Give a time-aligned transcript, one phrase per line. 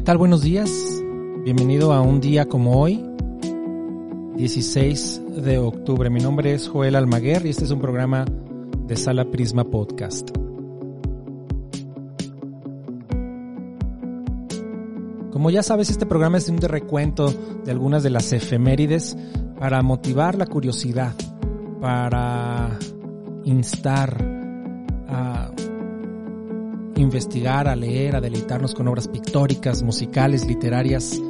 [0.00, 0.16] ¿Qué tal?
[0.16, 0.70] Buenos días.
[1.44, 3.04] Bienvenido a un día como hoy,
[4.34, 6.08] 16 de octubre.
[6.08, 8.24] Mi nombre es Joel Almaguer y este es un programa
[8.86, 10.30] de Sala Prisma Podcast.
[15.32, 17.34] Como ya sabes, este programa es un recuento
[17.66, 19.18] de algunas de las efemérides
[19.58, 21.12] para motivar la curiosidad,
[21.78, 22.78] para
[23.44, 24.16] instar
[25.08, 25.50] a
[27.00, 31.20] investigar, a leer, a deleitarnos con obras pictóricas, musicales, literarias.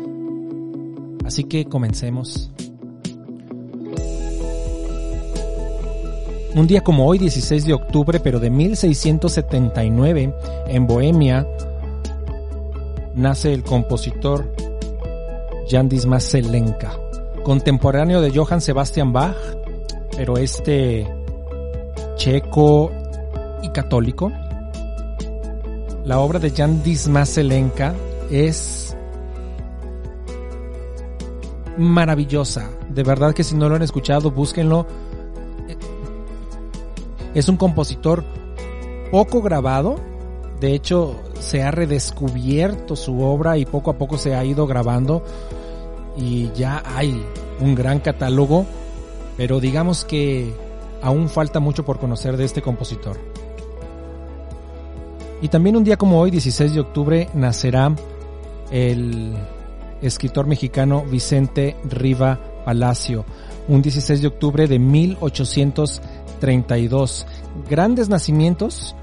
[1.25, 2.51] Así que comencemos.
[6.55, 10.35] Un día como hoy, 16 de octubre, pero de 1679,
[10.67, 11.47] en Bohemia,
[13.15, 14.53] nace el compositor
[15.69, 16.98] Jan Dismas Zelenka,
[17.45, 19.37] contemporáneo de Johann Sebastian Bach,
[20.17, 21.07] pero este
[22.17, 22.91] checo
[23.63, 24.33] y católico.
[26.11, 27.94] La obra de Jan Dismas Zelenka
[28.33, 28.97] es
[31.78, 32.69] maravillosa.
[32.89, 34.89] De verdad que si no lo han escuchado, búsquenlo.
[37.33, 38.25] Es un compositor
[39.12, 40.00] poco grabado.
[40.58, 45.22] De hecho, se ha redescubierto su obra y poco a poco se ha ido grabando.
[46.17, 47.24] Y ya hay
[47.61, 48.67] un gran catálogo.
[49.36, 50.52] Pero digamos que
[51.02, 53.17] aún falta mucho por conocer de este compositor.
[55.42, 57.95] Y también un día como hoy, 16 de octubre, nacerá
[58.70, 59.34] el
[60.02, 63.24] escritor mexicano Vicente Riva Palacio.
[63.68, 67.27] Un 16 de octubre de 1832.
[67.68, 68.96] Grandes nacimientos.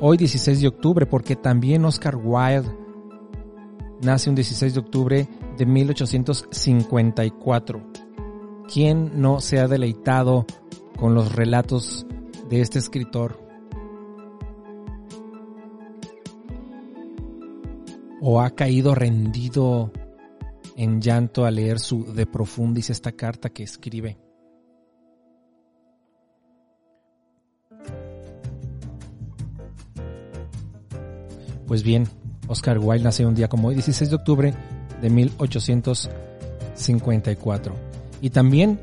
[0.00, 2.70] Hoy 16 de octubre porque también Oscar Wilde
[4.02, 7.80] nace un 16 de octubre de 1854.
[8.70, 10.46] ¿Quién no se ha deleitado
[10.98, 12.06] con los relatos
[12.50, 13.43] de este escritor?
[18.20, 19.92] O ha caído rendido
[20.76, 24.18] en llanto al leer su De Profundis, esta carta que escribe.
[31.66, 32.06] Pues bien,
[32.46, 34.54] Oscar Wilde nació un día como hoy, 16 de octubre
[35.00, 37.74] de 1854.
[38.20, 38.80] Y también,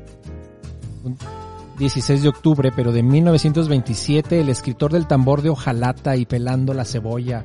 [1.78, 6.84] 16 de octubre, pero de 1927, el escritor del tambor de hojalata y pelando la
[6.84, 7.44] cebolla,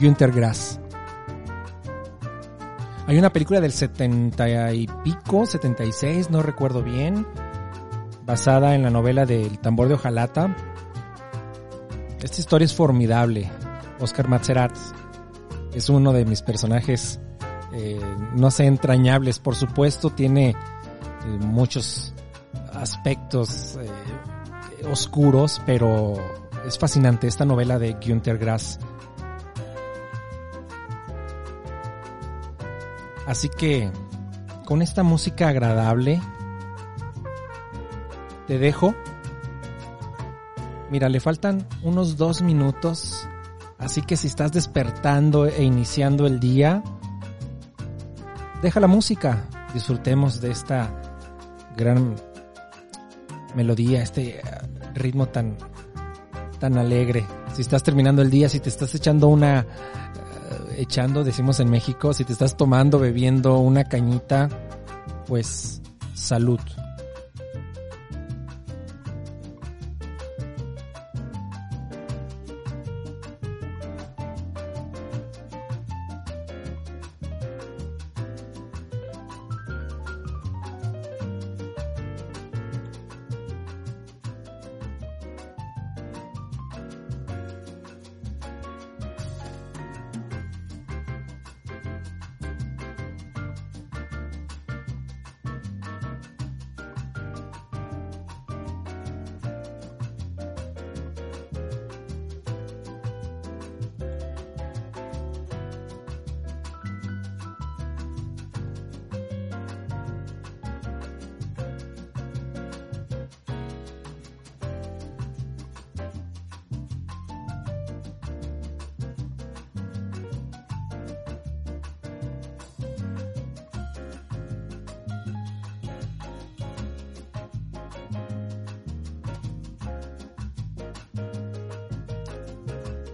[0.00, 0.81] Günter Grass.
[3.06, 7.26] Hay una película del 70 y pico, 76, no recuerdo bien,
[8.24, 10.56] basada en la novela del tambor de hojalata.
[12.22, 13.50] Esta historia es formidable.
[13.98, 14.72] Oscar Mazerat
[15.74, 17.20] es uno de mis personajes,
[17.72, 18.00] eh,
[18.34, 19.40] no sé, entrañables.
[19.40, 20.54] Por supuesto, tiene eh,
[21.40, 22.14] muchos
[22.72, 26.14] aspectos eh, oscuros, pero
[26.66, 28.78] es fascinante esta novela de Günter Grass.
[33.26, 33.90] Así que
[34.64, 36.20] con esta música agradable
[38.46, 38.94] te dejo.
[40.90, 43.28] Mira, le faltan unos dos minutos.
[43.78, 46.82] Así que si estás despertando e iniciando el día,
[48.62, 49.48] deja la música.
[49.74, 50.90] Disfrutemos de esta
[51.76, 52.14] gran
[53.54, 54.40] melodía, este
[54.94, 55.56] ritmo tan,
[56.58, 57.26] tan alegre.
[57.54, 59.66] Si estás terminando el día, si te estás echando una
[60.76, 64.48] echando, decimos en México, si te estás tomando, bebiendo una cañita,
[65.26, 65.80] pues
[66.14, 66.60] salud.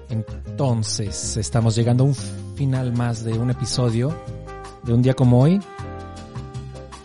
[0.08, 4.14] Entonces, estamos llegando a un final más de un episodio
[4.82, 5.60] de un día como hoy.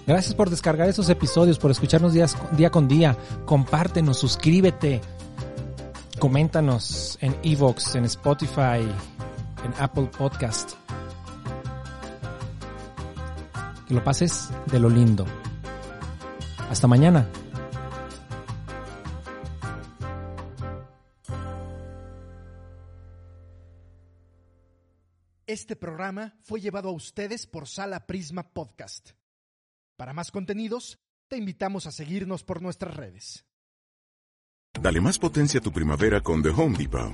[0.06, 3.18] Gracias por descargar esos episodios, por escucharnos día con día.
[3.46, 5.02] Compártenos, suscríbete,
[6.20, 8.82] coméntanos en Evox, en Spotify,
[9.66, 10.72] en Apple Podcast.
[13.88, 15.26] Que lo pases de lo lindo.
[16.70, 17.28] Hasta mañana.
[25.64, 29.12] Este programa fue llevado a ustedes por Sala Prisma Podcast.
[29.96, 31.00] Para más contenidos,
[31.30, 33.46] te invitamos a seguirnos por nuestras redes.
[34.78, 37.14] Dale más potencia a tu primavera con The Home Depot.